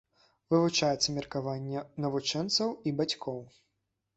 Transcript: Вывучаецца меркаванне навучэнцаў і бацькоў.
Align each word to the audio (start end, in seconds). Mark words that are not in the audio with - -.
Вывучаецца 0.53 1.13
меркаванне 1.17 1.79
навучэнцаў 2.07 2.75
і 2.89 2.95
бацькоў. 3.03 3.39